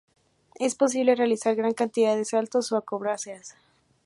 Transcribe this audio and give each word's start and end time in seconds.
Es 0.55 0.73
posible 0.73 1.13
realizar 1.13 1.53
gran 1.55 1.75
cantidad 1.75 2.15
de 2.17 2.25
saltos 2.25 2.71
o 2.71 2.75
"acrobacias". 2.77 3.53